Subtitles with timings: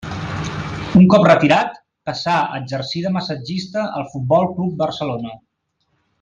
[0.99, 1.77] Un cop retirat,
[2.11, 5.37] passà a exercir de massatgista al Futbol Club Barcelona.